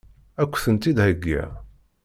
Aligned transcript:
Ad 0.41 0.49
k-tent-id-heggiɣ? 0.53 1.49